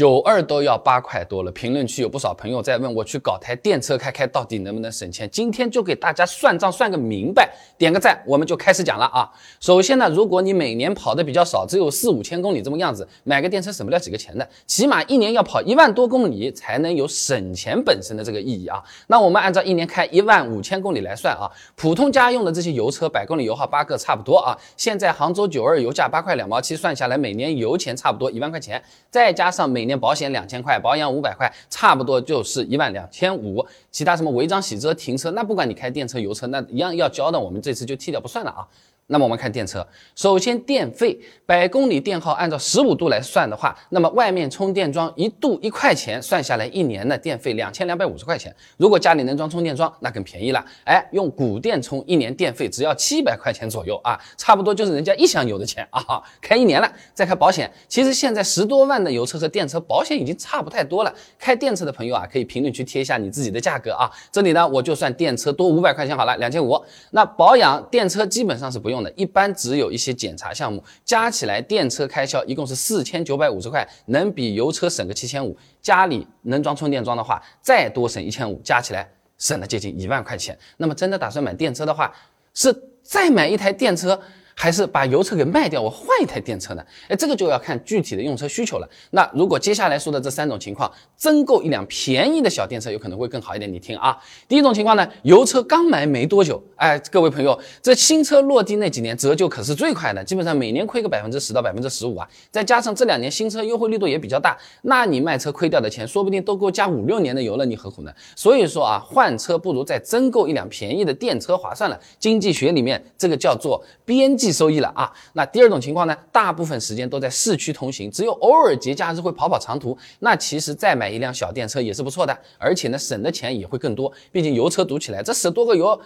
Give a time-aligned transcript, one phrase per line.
[0.00, 5.28] 九二都要八块多了，评论区有不少朋友在问我去搞台电车开开到底能不能省钱？
[5.30, 9.30] 今天就给大家算账算个明白，点个赞，我们就开始讲了啊。
[9.60, 18.82] 首先呢，如果你每年跑的比较少，只有四五千公里这么样子，买个电车省不了几个钱的，起码一年要跑一万多公里才能有省钱本身的这个意义啊。
[19.08, 21.44] 那我们按照一年开一万五千公里来算啊，
[21.76, 24.56] 普通家用的这些油车百公里油耗八个差不多啊。
[24.78, 33.66] 现在杭州九二油价八块两毛七，算下来每年油钱差不多一万块钱，再加上每年保险两千块，保养五百块，差不多就是一万两千五。
[33.90, 38.66] 其他什么违章、洗车、停车，那不管你开电车、油车，那一样要交的，我们这次就剔掉不算了啊。
[39.12, 48.54] 那么我们看电车，首先电费百公里电耗按照十五度来算的话，那么外面充电桩一度一块钱，算下来一年的电费两千两百五十块钱。
[48.76, 50.64] 如果家里能装充电桩，那更便宜了。
[50.84, 56.22] 哎，用古电充一年电费只要七百块钱左右啊，差不多就是人家一箱油的钱啊。
[56.40, 61.12] 开一年了，再开保险，其实现在十多万的油车和电车保险已经差不太多了。
[61.36, 64.08] 开电车的朋友啊，可以评论区贴一下你自己的价格啊。
[64.30, 66.80] 这里呢，我就算电车多五百块钱好了，两千五。
[67.10, 68.99] 那保养电车基本上是不用。
[69.14, 75.56] 一般只有一些检查项目，加起来电车开销一共是四千九百五十块，能比油车省个七千五。
[75.80, 80.58] 家里能装充电桩的话，再多省一千五，加起来省了接近一万块钱。
[80.78, 82.12] 那么真的打算买电车的话，
[82.52, 84.20] 是再买一台电车。
[84.54, 86.84] 还是把油车给卖掉，我换一台电车呢？
[87.08, 88.88] 哎，这个就要看具体的用车需求了。
[89.10, 93.72] 那如果接下来说的这三种情况，增购一辆便宜的小电车有可能会更好一点。
[93.72, 94.16] 你听啊，
[94.48, 102.28] 第一种情况呢，油车刚买没多久，哎，各位朋友，这新车落地那几年折旧可是最快的，基本上每年亏个百分之十到百分之十五啊。
[102.50, 108.12] 再加上这两年新车优惠力度也比较大，那你卖车亏掉的钱，说不定都够加五六年的油了，你何苦呢？
[108.34, 111.98] 所以说啊，换车不如再增购一辆便宜的电车划算了。
[112.18, 114.50] 经济学里面这个叫做边计。
[114.50, 116.16] 收益了啊，那第二种情况呢？
[116.32, 119.96] 大部分时间都在市区通行，只有偶尔节假日会跑跑长途。
[120.18, 124.12] 那其实再买一辆小电车也是不错的，而且呢省的钱也会更多。
[124.32, 125.98] 毕竟油车堵起来，这十多个油。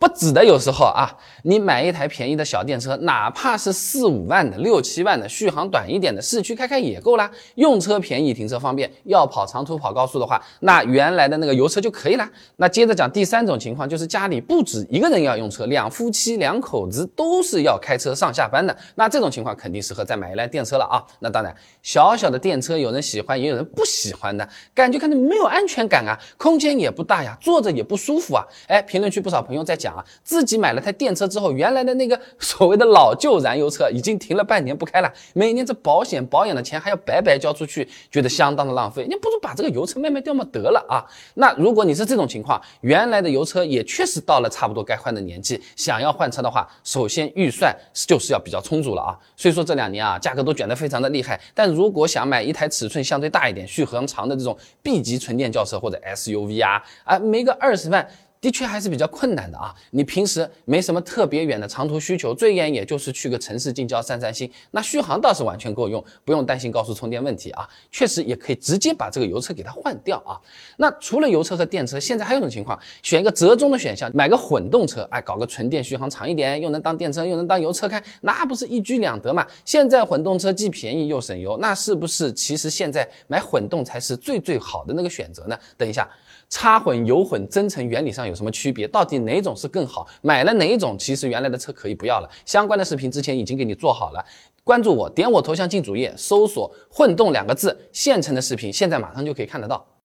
[0.00, 7.30] 不止的，有时候啊，你买一台便宜的小电车，哪怕是四五万的、六七万的，续航短一点的，市区开开也够啦。
[7.56, 8.90] 用车便宜，停车方便。
[9.04, 12.26] 要跑长途、跑高速的话，那原来的那个油车就可以了。
[12.56, 18.74] 那接着讲第三种情况，就是家里不止一个人要用车，两夫妻两口子都是要开车上下班的。
[18.94, 21.04] 那这种情况肯定适合再买一辆电车了啊。
[21.18, 28.42] 那当然，小小的电车有人喜欢，也有人不喜欢的，感觉看着没有安全感啊，空间也不大呀，坐着也不舒服啊。
[28.66, 29.89] 哎，评论区不少朋友在讲。
[29.94, 39.06] 啊，自己买了台电车之后，原来的那个 所谓的老旧燃油车已经停了半年不开了，每年这保险保养的钱还要白白交出去，觉得相当的浪费。
[39.08, 41.04] 你不如把这个油车卖卖掉嘛得了啊。
[41.34, 49.18] 那如果你是这种情况，原来的油车也确实到了差不多该换的年纪，想要换车的话，首先预算就是要比较充足了啊。
[49.36, 51.40] 所以说这两年啊，价格都卷得非常的厉害。
[51.54, 58.06] 但如果想买一台尺寸相对大一点、续航长的这种 B 级纯电轿车或者 SUV 啊，啊，没个二十万。
[58.40, 59.74] 的确还是比较困难的啊！
[59.90, 67.68] 你平时没什么特别远的长途需求，最远也就是去个城市近郊散散心，那续航倒是完全够用，不用担心高速充电问题啊。
[67.92, 70.40] 确实也可以直接把这个油车给它换掉啊。
[70.78, 79.46] 那除了油车和电车，现在还有一种情况，选一个折中的选项，买个混动车，哎，搞个纯电续航长一点，又能当电车又能当油车开，那不是一举两得嘛？
[79.66, 85.58] 现在混动车既便宜又省油，那是不是其实现在买混动才是最最好的那个选择呢？
[85.76, 86.08] 等一下。
[86.50, 88.86] 插混、油混增程原理上有什么区别？
[88.88, 90.06] 到底哪种是更好？
[90.20, 90.98] 买了哪一种？
[90.98, 92.28] 其实原来的车可以不要了。
[92.44, 94.24] 相关的视频之前已经给你做好了，
[94.64, 99.86] 关注我，点我头像进主页，搜索“混动”两个字，现成的视频，现在马上就可以看得到。